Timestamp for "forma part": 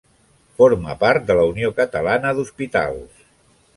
0.61-1.27